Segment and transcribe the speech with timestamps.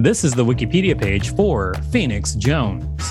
[0.00, 3.02] This is the Wikipedia page for Phoenix Jones.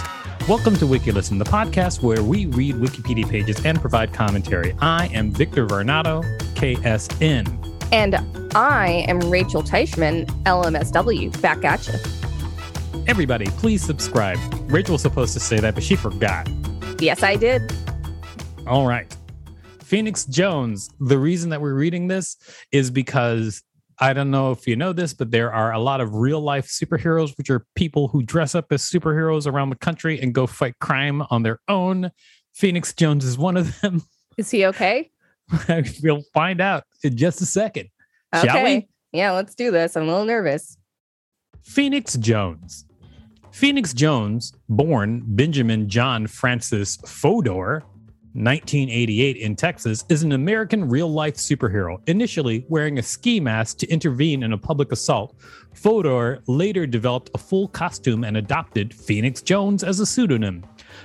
[0.47, 4.73] Welcome to WikiListen, the podcast where we read Wikipedia pages and provide commentary.
[4.79, 6.23] I am Victor Varnado,
[6.53, 7.89] KSN.
[7.91, 8.15] And
[8.55, 11.41] I am Rachel Teichman, LMSW.
[11.41, 13.03] Back at you.
[13.05, 14.39] Everybody, please subscribe.
[14.71, 16.47] Rachel was supposed to say that, but she forgot.
[17.01, 17.69] Yes, I did.
[18.65, 19.13] All right.
[19.83, 20.89] Phoenix Jones.
[21.01, 22.37] The reason that we're reading this
[22.71, 23.61] is because
[23.99, 26.67] I don't know if you know this, but there are a lot of real life
[26.67, 30.77] superheroes, which are people who dress up as superheroes around the country and go fight
[30.79, 32.11] crime on their own.
[32.53, 34.03] Phoenix Jones is one of them.
[34.37, 35.09] Is he okay?
[36.03, 37.89] we'll find out in just a second.
[38.35, 38.47] Okay.
[38.47, 38.87] Shall we?
[39.11, 39.95] Yeah, let's do this.
[39.95, 40.77] I'm a little nervous.
[41.63, 42.85] Phoenix Jones.
[43.51, 47.83] Phoenix Jones, born Benjamin John Francis Fodor,
[48.37, 51.99] 1988 in Texas, is an American real life superhero.
[52.07, 55.35] Initially wearing a ski mask to intervene in a public assault,
[55.73, 60.63] Fodor later developed a full costume and adopted Phoenix Jones as a pseudonym.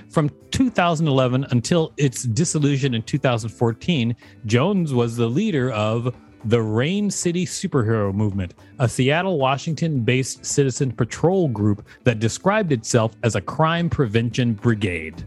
[0.09, 7.45] From 2011 until its dissolution in 2014, Jones was the leader of the Rain City
[7.45, 13.89] Superhero Movement, a Seattle, Washington based citizen patrol group that described itself as a crime
[13.89, 15.25] prevention brigade.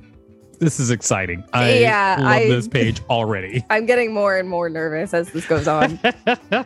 [0.58, 1.44] This is exciting.
[1.52, 3.64] I Yeah, love I- this page already.
[3.70, 5.98] I'm getting more and more nervous as this goes on.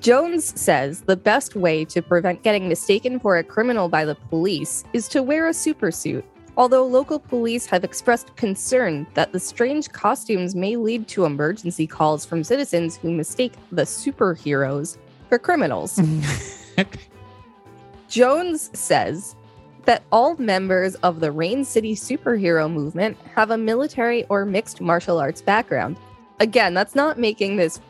[0.00, 4.82] Jones says the best way to prevent getting mistaken for a criminal by the police
[4.92, 6.24] is to wear a supersuit.
[6.56, 12.24] Although local police have expressed concern that the strange costumes may lead to emergency calls
[12.26, 15.98] from citizens who mistake the superheroes for criminals.
[18.08, 19.34] Jones says
[19.84, 25.18] that all members of the Rain City superhero movement have a military or mixed martial
[25.18, 25.96] arts background.
[26.40, 27.80] Again, that's not making this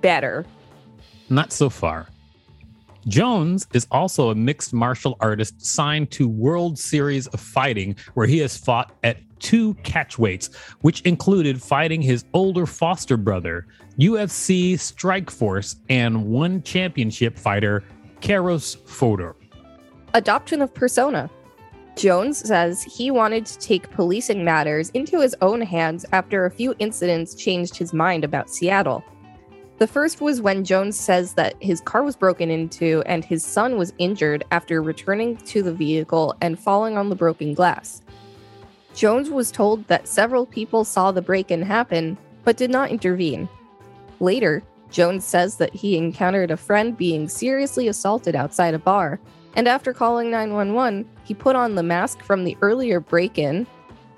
[0.00, 0.44] better.
[1.28, 2.08] Not so far.
[3.08, 8.38] Jones is also a mixed martial artist signed to World Series of Fighting, where he
[8.38, 13.66] has fought at two catchweights, which included fighting his older foster brother,
[13.98, 17.82] UFC Strikeforce, and one championship fighter,
[18.20, 19.34] Karos Fodor.
[20.14, 21.28] Adoption of persona.
[21.96, 26.74] Jones says he wanted to take policing matters into his own hands after a few
[26.78, 29.04] incidents changed his mind about Seattle.
[29.78, 33.76] The first was when Jones says that his car was broken into and his son
[33.76, 38.02] was injured after returning to the vehicle and falling on the broken glass.
[38.94, 43.48] Jones was told that several people saw the break in happen but did not intervene.
[44.20, 49.18] Later, Jones says that he encountered a friend being seriously assaulted outside a bar,
[49.54, 53.66] and after calling 911, he put on the mask from the earlier break in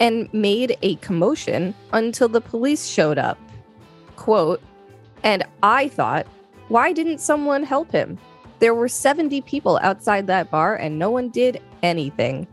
[0.00, 3.38] and made a commotion until the police showed up.
[4.16, 4.62] Quote,
[5.22, 6.26] and I thought,
[6.68, 8.18] why didn't someone help him?
[8.58, 12.46] There were 70 people outside that bar and no one did anything.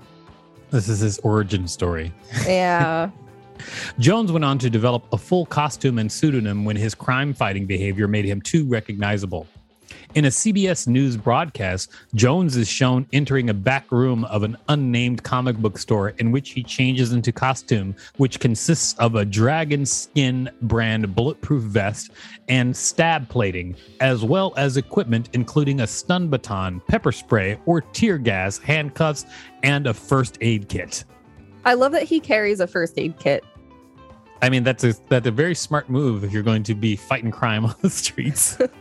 [0.70, 2.14] This is his origin story.
[2.46, 3.10] Yeah.
[4.00, 8.08] Jones went on to develop a full costume and pseudonym when his crime fighting behavior
[8.08, 9.48] made him too recognizable.
[10.14, 15.24] In a CBS News broadcast, Jones is shown entering a back room of an unnamed
[15.24, 20.50] comic book store in which he changes into costume, which consists of a dragon skin
[20.64, 22.12] brand bulletproof vest
[22.50, 28.18] and stab plating, as well as equipment including a stun baton, pepper spray, or tear
[28.18, 29.26] gas, handcuffs,
[29.64, 31.06] and a first aid kit.
[31.64, 33.46] I love that he carries a first aid kit.
[34.42, 37.32] I mean, that's a that's a very smart move if you're going to be fighting
[37.32, 38.58] crime on the streets.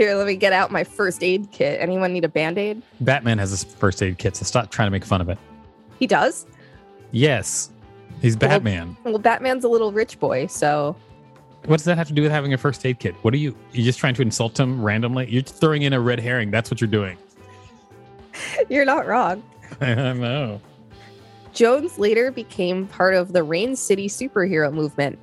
[0.00, 1.78] Here, let me get out my first aid kit.
[1.78, 2.80] Anyone need a band aid?
[3.02, 5.36] Batman has his first aid kit, so stop trying to make fun of it.
[5.98, 6.46] He does?
[7.10, 7.70] Yes,
[8.22, 8.96] he's Batman.
[9.04, 10.96] Well, Batman's a little rich boy, so
[11.66, 13.14] What does that have to do with having a first aid kit?
[13.20, 13.54] What are you?
[13.74, 15.30] You're just trying to insult him randomly?
[15.30, 16.50] You're throwing in a red herring.
[16.50, 17.18] That's what you're doing.
[18.70, 19.42] you're not wrong.
[19.82, 20.62] I know.
[21.52, 25.18] Jones later became part of the Rain City superhero movement.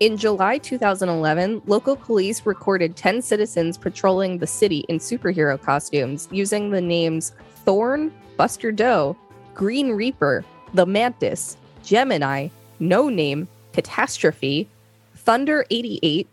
[0.00, 6.70] In July 2011, local police recorded 10 citizens patrolling the city in superhero costumes using
[6.70, 7.32] the names
[7.64, 9.16] Thorn, Buster Doe,
[9.54, 12.48] Green Reaper, the Mantis, Gemini,
[12.80, 14.68] No Name, Catastrophe,
[15.14, 16.26] Thunder 88,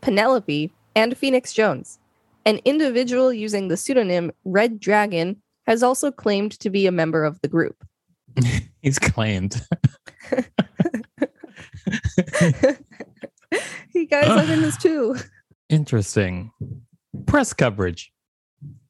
[0.00, 1.98] Penelope, and Phoenix Jones.
[2.44, 7.40] An individual using the pseudonym Red Dragon has also claimed to be a member of
[7.40, 7.84] the group.
[8.80, 9.60] He's claimed.
[13.50, 15.16] Hey guys, I'm in this too.
[15.68, 16.50] Interesting.
[17.26, 18.12] Press coverage.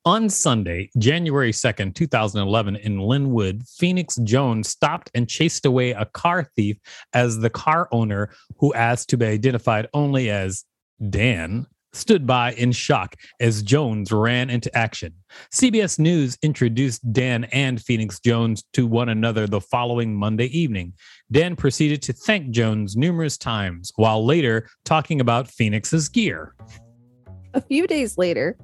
[0.04, 6.50] On Sunday, January 2nd, 2011, in Lynnwood, Phoenix Jones stopped and chased away a car
[6.56, 6.78] thief
[7.12, 10.64] as the car owner, who asked to be identified only as
[11.10, 15.14] Dan, stood by in shock as Jones ran into action.
[15.52, 20.92] CBS News introduced Dan and Phoenix Jones to one another the following Monday evening.
[21.30, 26.54] Dan proceeded to thank Jones numerous times while later talking about Phoenix's gear.
[27.54, 28.56] A few days later,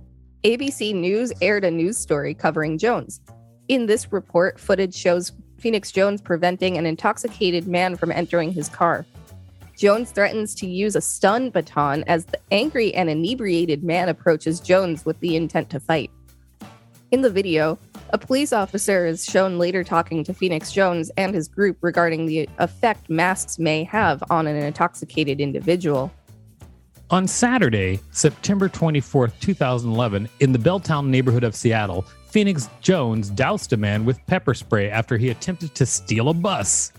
[0.45, 3.21] ABC News aired a news story covering Jones.
[3.69, 9.07] In this report, footage shows Phoenix Jones preventing an intoxicated man from entering his car.
[9.77, 15.05] Jones threatens to use a stun baton as the angry and inebriated man approaches Jones
[15.05, 16.11] with the intent to fight.
[17.11, 17.79] In the video,
[18.11, 22.49] a police officer is shown later talking to Phoenix Jones and his group regarding the
[22.59, 26.13] effect masks may have on an intoxicated individual.
[27.11, 33.77] On Saturday, September 24th, 2011, in the Belltown neighborhood of Seattle, Phoenix Jones doused a
[33.77, 36.93] man with pepper spray after he attempted to steal a bus.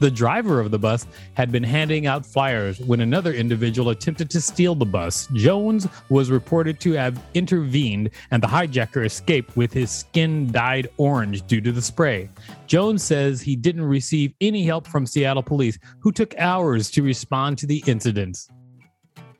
[0.00, 4.40] The driver of the bus had been handing out flyers when another individual attempted to
[4.40, 5.26] steal the bus.
[5.34, 11.46] Jones was reported to have intervened, and the hijacker escaped with his skin dyed orange
[11.46, 12.28] due to the spray.
[12.66, 17.58] Jones says he didn't receive any help from Seattle police, who took hours to respond
[17.58, 18.48] to the incidents.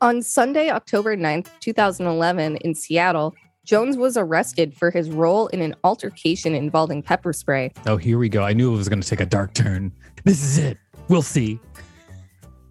[0.00, 3.34] On Sunday, October 9th, 2011, in Seattle,
[3.69, 7.70] Jones was arrested for his role in an altercation involving pepper spray.
[7.85, 8.43] Oh, here we go.
[8.43, 9.93] I knew it was going to take a dark turn.
[10.25, 10.79] This is it.
[11.09, 11.61] We'll see.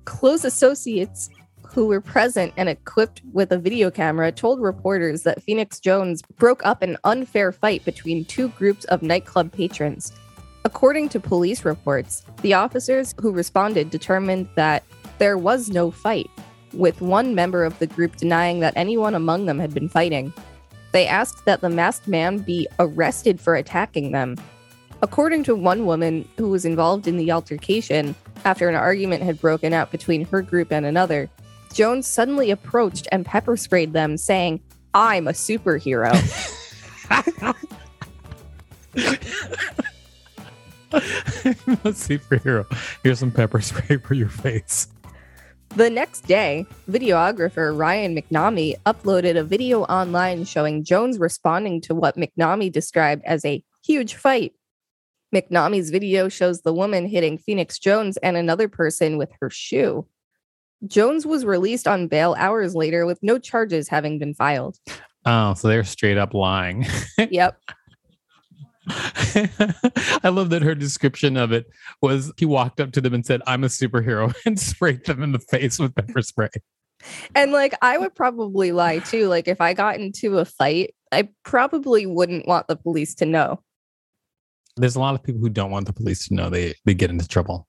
[0.06, 1.30] Close associates
[1.68, 6.66] who were present and equipped with a video camera told reporters that Phoenix Jones broke
[6.66, 10.14] up an unfair fight between two groups of nightclub patrons.
[10.66, 14.84] According to police reports, the officers who responded determined that
[15.20, 16.32] there was no fight,
[16.74, 20.34] with one member of the group denying that anyone among them had been fighting.
[20.98, 24.36] They asked that the masked man be arrested for attacking them.
[25.04, 28.16] According to one woman who was involved in the altercation,
[28.46, 31.30] after an argument had broken out between her group and another,
[31.72, 34.60] Jones suddenly approached and pepper sprayed them, saying,
[34.96, 36.14] I'm a superhero.
[40.92, 42.66] a superhero.
[43.04, 44.88] Here's some pepper spray for your face.
[45.78, 52.18] The next day, videographer Ryan McNamee uploaded a video online showing Jones responding to what
[52.18, 54.54] McNamee described as a huge fight.
[55.36, 60.08] McNamee's video shows the woman hitting Phoenix Jones and another person with her shoe.
[60.88, 64.80] Jones was released on bail hours later with no charges having been filed.
[65.28, 66.88] Oh, so they're straight up lying.
[67.30, 67.60] yep.
[70.24, 71.66] I love that her description of it
[72.02, 75.32] was he walked up to them and said, I'm a superhero and sprayed them in
[75.32, 76.50] the face with pepper spray.
[77.36, 79.28] And like, I would probably lie too.
[79.28, 83.62] Like, if I got into a fight, I probably wouldn't want the police to know.
[84.78, 87.10] There's a lot of people who don't want the police to know they, they get
[87.10, 87.68] into trouble.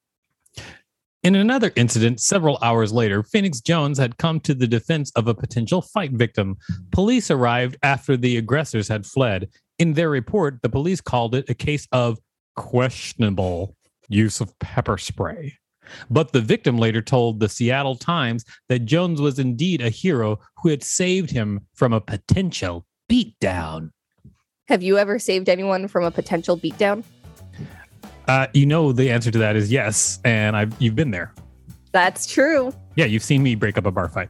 [1.24, 5.34] In another incident, several hours later, Phoenix Jones had come to the defense of a
[5.34, 6.56] potential fight victim.
[6.92, 9.48] Police arrived after the aggressors had fled
[9.78, 12.18] in their report, the police called it a case of
[12.56, 13.76] questionable
[14.08, 15.56] use of pepper spray.
[16.10, 20.68] But the victim later told the Seattle Times that Jones was indeed a hero who
[20.68, 23.90] had saved him from a potential beatdown.
[24.66, 27.04] Have you ever saved anyone from a potential beatdown?
[28.26, 31.32] Uh, you know the answer to that is yes, and I've you've been there.
[31.92, 32.74] That's true.
[32.94, 34.28] Yeah, you've seen me break up a bar fight.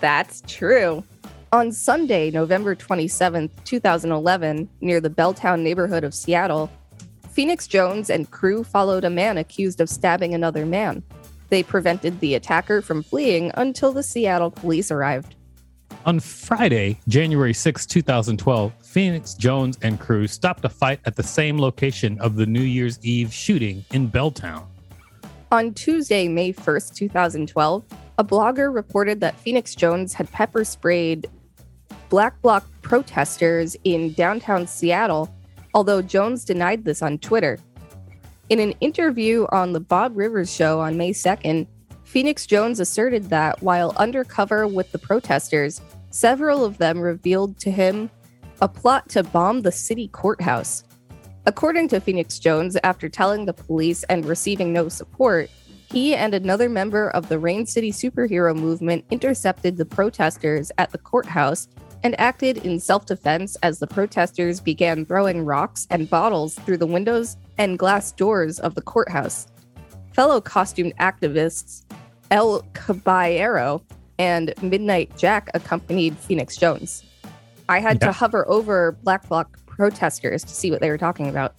[0.00, 1.02] That's true.
[1.50, 6.70] On Sunday, November 27, 2011, near the Belltown neighborhood of Seattle,
[7.30, 11.02] Phoenix Jones and crew followed a man accused of stabbing another man.
[11.48, 15.36] They prevented the attacker from fleeing until the Seattle police arrived.
[16.04, 21.58] On Friday, January 6, 2012, Phoenix Jones and crew stopped a fight at the same
[21.58, 24.66] location of the New Year's Eve shooting in Belltown.
[25.50, 27.84] On Tuesday, May 1st, 2012,
[28.18, 31.26] a blogger reported that Phoenix Jones had pepper sprayed
[32.08, 35.34] Black Bloc protesters in downtown Seattle,
[35.74, 37.58] although Jones denied this on Twitter.
[38.48, 41.66] In an interview on The Bob Rivers Show on May 2nd,
[42.04, 48.10] Phoenix Jones asserted that while undercover with the protesters, several of them revealed to him
[48.62, 50.84] a plot to bomb the city courthouse.
[51.44, 55.50] According to Phoenix Jones, after telling the police and receiving no support,
[55.90, 60.98] he and another member of the Rain City superhero movement intercepted the protesters at the
[60.98, 61.68] courthouse
[62.02, 66.86] and acted in self defense as the protesters began throwing rocks and bottles through the
[66.86, 69.46] windows and glass doors of the courthouse.
[70.12, 71.84] Fellow costumed activists
[72.30, 73.82] El Caballero
[74.18, 77.04] and Midnight Jack accompanied Phoenix Jones.
[77.68, 78.08] I had yeah.
[78.08, 81.54] to hover over Black Bloc protesters to see what they were talking about.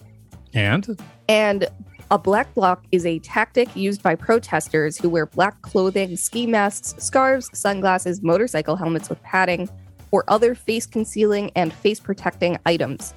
[0.52, 0.98] And?
[1.28, 1.68] And
[2.12, 6.92] A black bloc is a tactic used by protesters who wear black clothing, ski masks,
[6.98, 9.68] scarves, sunglasses, motorcycle helmets with padding,
[10.10, 13.14] or other face concealing and face protecting items.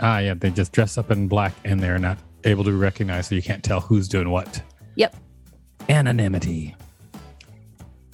[0.00, 3.34] Ah, yeah, they just dress up in black and they're not able to recognize, so
[3.34, 4.62] you can't tell who's doing what.
[4.96, 5.16] Yep.
[5.88, 6.74] Anonymity.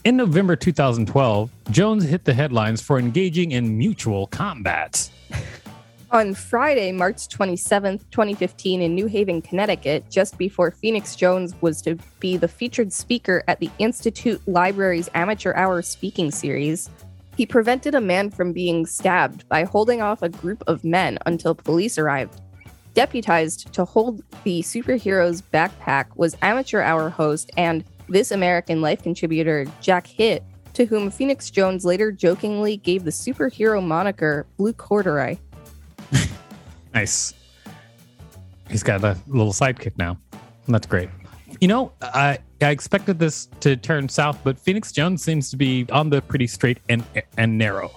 [0.04, 5.10] In November 2012, Jones hit the headlines for engaging in mutual combat.
[6.12, 11.96] On Friday, March 27th, 2015, in New Haven, Connecticut, just before Phoenix Jones was to
[12.18, 16.90] be the featured speaker at the Institute Library's Amateur Hour speaking series,
[17.40, 21.54] he prevented a man from being stabbed by holding off a group of men until
[21.54, 22.38] police arrived.
[22.92, 29.64] Deputized to hold the superhero's backpack was Amateur Hour host and This American Life contributor
[29.80, 30.44] Jack Hitt,
[30.74, 35.38] to whom Phoenix Jones later jokingly gave the superhero moniker Blue Corduroy.
[36.92, 37.32] Nice.
[38.68, 40.18] He's got a little sidekick now.
[40.68, 41.08] That's great.
[41.60, 45.86] You know, I I expected this to turn south, but Phoenix Jones seems to be
[45.92, 47.04] on the pretty straight and
[47.36, 47.90] and narrow.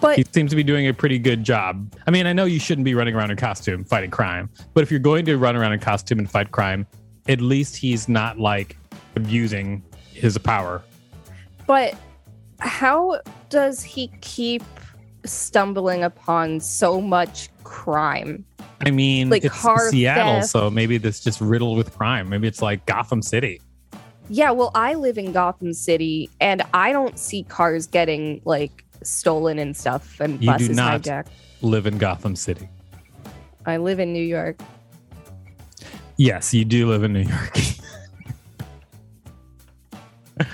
[0.00, 1.94] But He seems to be doing a pretty good job.
[2.06, 4.90] I mean, I know you shouldn't be running around in costume fighting crime, but if
[4.90, 6.86] you're going to run around in costume and fight crime,
[7.28, 8.78] at least he's not like
[9.16, 10.82] abusing his power.
[11.66, 11.94] But
[12.60, 14.62] how does he keep
[15.26, 18.46] stumbling upon so much crime?
[18.84, 19.60] I mean, Like it's
[19.90, 20.48] Seattle, theft.
[20.48, 22.28] so maybe this just riddled with crime.
[22.28, 23.60] Maybe it's like Gotham City.
[24.30, 29.58] Yeah, well, I live in Gotham City and I don't see cars getting like stolen
[29.58, 31.02] and stuff and You do buses not.
[31.02, 31.26] hijacked.
[31.62, 32.68] Live in Gotham City.
[33.66, 34.58] I live in New York.
[36.16, 37.58] Yes, you do live in New York.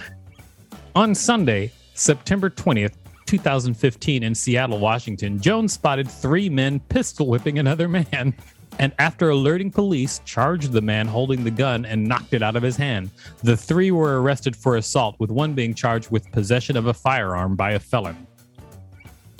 [0.95, 2.95] On Sunday, September 20th,
[3.27, 8.35] 2015, in Seattle, Washington, Jones spotted three men pistol whipping another man.
[8.79, 12.63] And after alerting police, charged the man holding the gun and knocked it out of
[12.63, 13.09] his hand.
[13.43, 17.57] The three were arrested for assault, with one being charged with possession of a firearm
[17.57, 18.27] by a felon.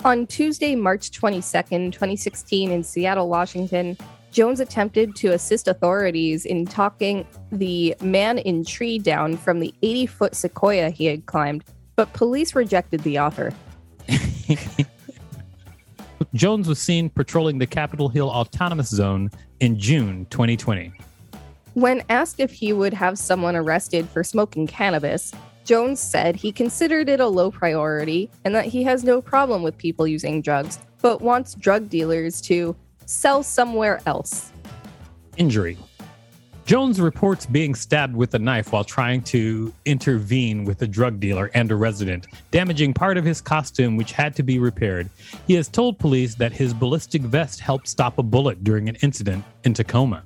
[0.03, 3.95] On Tuesday, March 22nd, 2016, in Seattle, Washington,
[4.31, 10.05] Jones attempted to assist authorities in talking the man in tree down from the 80
[10.05, 11.63] foot sequoia he had climbed,
[11.95, 13.51] but police rejected the offer.
[16.33, 20.91] Jones was seen patrolling the Capitol Hill Autonomous Zone in June 2020.
[21.73, 25.31] When asked if he would have someone arrested for smoking cannabis,
[25.63, 29.77] Jones said he considered it a low priority and that he has no problem with
[29.77, 32.75] people using drugs, but wants drug dealers to
[33.05, 34.51] sell somewhere else.
[35.37, 35.77] Injury.
[36.67, 41.49] Jones reports being stabbed with a knife while trying to intervene with a drug dealer
[41.53, 45.09] and a resident, damaging part of his costume, which had to be repaired.
[45.47, 49.45] He has told police that his ballistic vest helped stop a bullet during an incident
[49.63, 50.23] in Tacoma.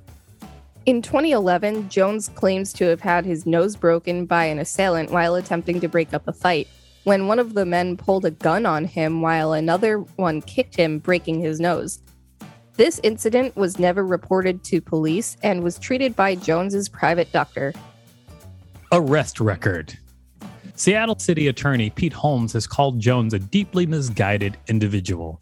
[0.84, 5.78] In 2011, Jones claims to have had his nose broken by an assailant while attempting
[5.78, 6.66] to break up a fight.
[7.04, 10.98] When one of the men pulled a gun on him while another one kicked him,
[10.98, 12.00] breaking his nose.
[12.74, 17.74] This incident was never reported to police and was treated by Jones's private doctor.
[18.90, 19.98] Arrest record.
[20.74, 25.38] Seattle City Attorney Pete Holmes has called Jones a deeply misguided individual.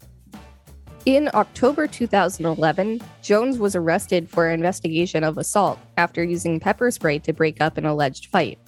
[1.05, 7.33] In October 2011, Jones was arrested for investigation of assault after using pepper spray to
[7.33, 8.59] break up an alleged fight.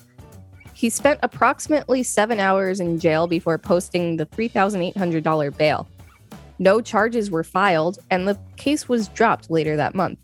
[0.74, 5.88] He spent approximately seven hours in jail before posting the $3,800 bail.
[6.60, 10.20] No charges were filed, and the case was dropped later that month.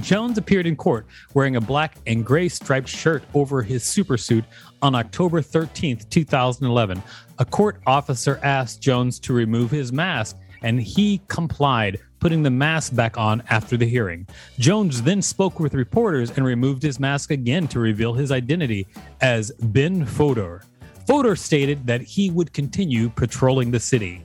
[0.00, 4.44] Jones appeared in court wearing a black and gray striped shirt over his supersuit
[4.82, 7.02] on October 13, 2011.
[7.38, 12.94] A court officer asked Jones to remove his mask, and he complied, putting the mask
[12.94, 14.26] back on after the hearing.
[14.58, 18.86] Jones then spoke with reporters and removed his mask again to reveal his identity
[19.20, 20.62] as Ben Fodor.
[21.06, 24.24] Fodor stated that he would continue patrolling the city.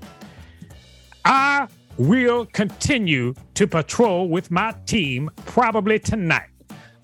[1.25, 6.49] I will continue to patrol with my team probably tonight,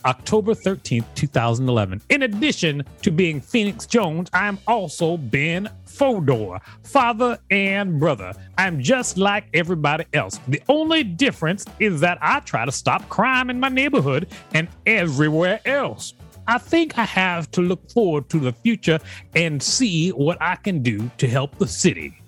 [0.05, 2.01] October 13th, 2011.
[2.09, 8.33] In addition to being Phoenix Jones, I'm also Ben Fodor, father and brother.
[8.57, 10.39] I'm just like everybody else.
[10.47, 15.59] The only difference is that I try to stop crime in my neighborhood and everywhere
[15.65, 16.15] else.
[16.47, 18.99] I think I have to look forward to the future
[19.35, 22.21] and see what I can do to help the city.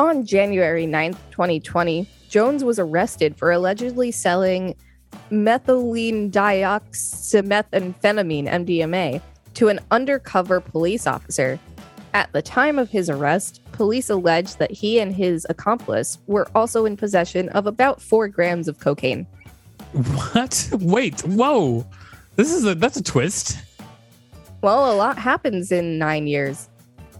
[0.00, 4.74] On January 9th, 2020, Jones was arrested for allegedly selling
[5.30, 9.20] methylene dioxymethamphetamine, MDMA,
[9.52, 11.60] to an undercover police officer.
[12.14, 16.86] At the time of his arrest, police alleged that he and his accomplice were also
[16.86, 19.26] in possession of about four grams of cocaine.
[19.92, 20.66] What?
[20.80, 21.86] Wait, whoa.
[22.36, 23.58] This is a that's a twist.
[24.62, 26.70] Well, a lot happens in nine years.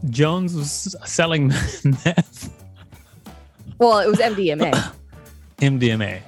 [0.09, 1.49] Jones was selling
[1.85, 2.57] meth.
[3.81, 4.93] Well, it was MDMA.
[5.59, 6.21] MDMA.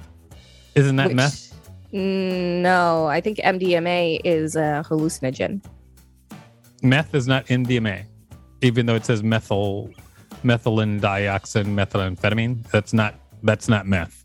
[0.74, 1.48] Isn't that which- meth?
[1.92, 5.62] No, I think MDMA is a hallucinogen.
[6.82, 8.04] Meth is not MDMA,
[8.62, 9.90] even though it says methyl,
[10.42, 12.66] methylene dioxin, methamphetamine.
[12.70, 14.24] That's not that's not meth.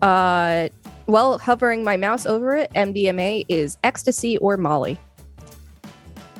[0.00, 0.70] Uh,
[1.06, 4.98] well, hovering my mouse over it, MDMA is ecstasy or Molly.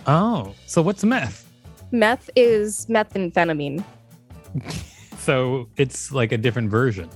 [0.07, 1.47] Oh, so what's meth?
[1.91, 3.85] Meth is methamphetamine.
[5.23, 7.09] So it's like a different version.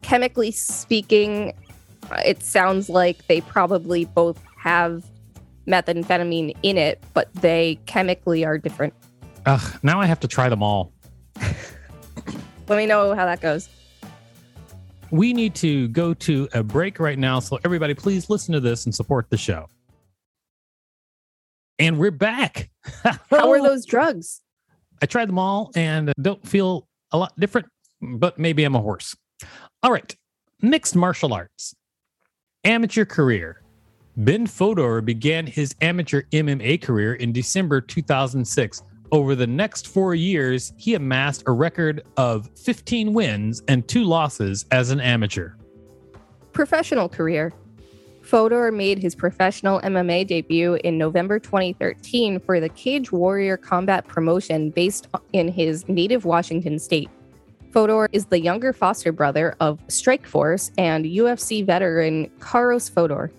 [0.00, 1.52] Chemically speaking,
[2.24, 5.04] it sounds like they probably both have
[5.66, 8.94] methamphetamine in it, but they chemically are different.
[9.44, 10.90] Ugh, now I have to try them all.
[12.66, 13.68] Let me know how that goes.
[15.10, 17.40] We need to go to a break right now.
[17.40, 19.68] So, everybody, please listen to this and support the show.
[21.78, 22.70] And we're back.
[23.04, 23.62] How are oh.
[23.62, 24.40] those drugs?
[25.02, 27.68] I tried them all and don't feel a lot different,
[28.00, 29.16] but maybe I'm a horse.
[29.82, 30.14] All right.
[30.62, 31.74] Mixed martial arts.
[32.64, 33.62] Amateur career.
[34.16, 38.82] Ben Fodor began his amateur MMA career in December 2006.
[39.12, 44.66] Over the next four years, he amassed a record of 15 wins and two losses
[44.70, 45.54] as an amateur.
[46.52, 47.52] Professional career.
[48.30, 54.70] Fodor made his professional MMA debut in November 2013 for the Cage Warrior Combat promotion
[54.70, 57.10] based in his native Washington state.
[57.72, 63.32] Fodor is the younger foster brother of Strikeforce and UFC veteran Karos Fodor.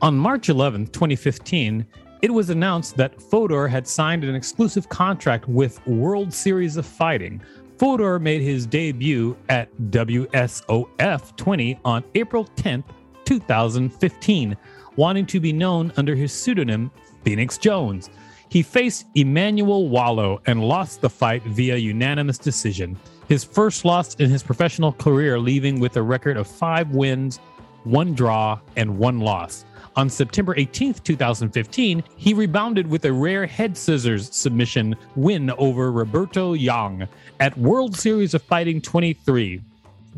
[0.00, 1.84] On March 11, 2015,
[2.22, 7.42] it was announced that Fodor had signed an exclusive contract with World Series of Fighting.
[7.76, 12.84] Fodor made his debut at WSOF 20 on April 10th,
[13.32, 14.54] 2015,
[14.96, 16.90] wanting to be known under his pseudonym
[17.24, 18.10] Phoenix Jones.
[18.50, 22.98] He faced Emmanuel Walo and lost the fight via unanimous decision.
[23.28, 27.38] His first loss in his professional career, leaving with a record of five wins,
[27.84, 29.64] one draw, and one loss.
[29.96, 36.52] On September 18th, 2015, he rebounded with a rare head scissors submission win over Roberto
[36.52, 37.08] Yong
[37.40, 39.62] at World Series of Fighting 23.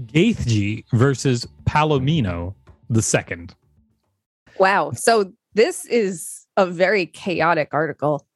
[0.06, 2.54] Gaethje versus Palomino
[2.88, 3.54] the second.
[4.58, 4.92] Wow.
[4.92, 8.26] So this is a very chaotic article.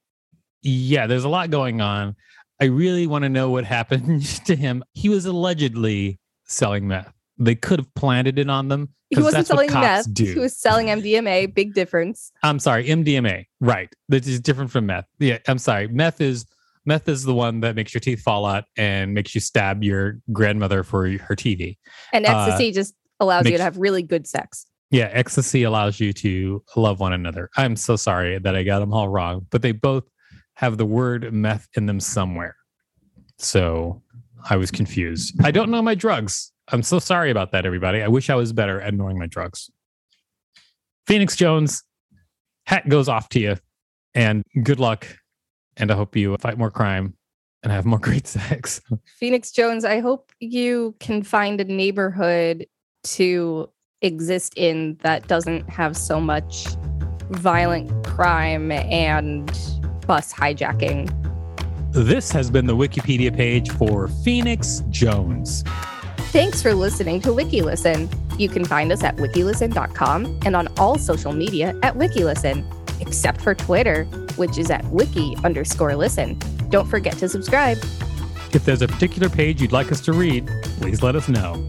[0.62, 2.16] Yeah, there's a lot going on.
[2.60, 4.82] I really want to know what happened to him.
[4.94, 7.12] He was allegedly selling meth.
[7.38, 8.88] They could have planted it on them.
[9.10, 10.12] He wasn't selling meth.
[10.12, 10.24] do.
[10.34, 11.54] He was selling MDMA.
[11.54, 12.30] Big difference.
[12.42, 13.46] I'm sorry, MDMA.
[13.60, 13.88] Right.
[14.08, 15.06] This is different from meth.
[15.18, 15.88] Yeah, I'm sorry.
[15.88, 16.44] Meth is
[16.84, 20.18] meth is the one that makes your teeth fall out and makes you stab your
[20.32, 21.76] grandmother for her TV.
[22.12, 24.66] And Uh, ecstasy just allows you to have really good sex.
[24.90, 27.50] Yeah, ecstasy allows you to love one another.
[27.56, 30.04] I'm so sorry that I got them all wrong, but they both
[30.54, 32.56] have the word meth in them somewhere.
[33.38, 34.02] So
[34.48, 35.34] I was confused.
[35.44, 36.52] I don't know my drugs.
[36.68, 38.02] I'm so sorry about that, everybody.
[38.02, 39.70] I wish I was better at knowing my drugs.
[41.06, 41.82] Phoenix Jones,
[42.66, 43.56] hat goes off to you,
[44.14, 45.06] and good luck.
[45.76, 47.14] And I hope you fight more crime
[47.62, 48.80] and have more great sex.
[49.18, 52.66] Phoenix Jones, I hope you can find a neighborhood
[53.04, 53.68] to
[54.02, 56.66] exist in that doesn't have so much
[57.30, 59.46] violent crime and
[60.06, 61.12] bus hijacking.
[61.92, 65.64] this has been the Wikipedia page for Phoenix Jones.
[66.30, 68.12] Thanks for listening to WikiListen.
[68.38, 72.64] You can find us at wikilisten.com and on all social media at WikiListen,
[73.00, 74.04] except for Twitter,
[74.36, 76.38] which is at wiki underscore listen.
[76.68, 77.78] Don't forget to subscribe.
[78.52, 80.46] If there's a particular page you'd like us to read,
[80.78, 81.66] please let us know.